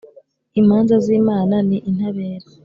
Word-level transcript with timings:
Imanza 0.61 0.95
z’Imana 1.05 1.55
ni 1.67 1.77
intabera 1.89 2.47